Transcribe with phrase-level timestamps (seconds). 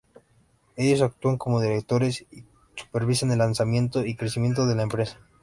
[0.77, 2.43] Ellos actúan como directores y
[2.75, 5.19] supervisan el lanzamiento y crecimiento de la empresa.